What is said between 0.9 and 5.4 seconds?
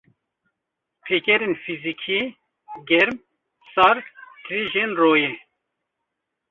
Pêkerên fizikî: Germ, sar, tirêjin royê